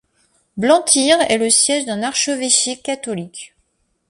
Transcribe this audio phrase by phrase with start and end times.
[0.57, 3.53] Blantyre est le siège d'un archevêché catholique.